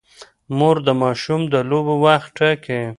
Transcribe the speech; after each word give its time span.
مور 0.57 0.75
د 0.87 0.89
ماشوم 1.01 1.41
د 1.53 1.55
لوبو 1.69 1.95
وخت 2.05 2.29
ټاکي. 2.37 2.81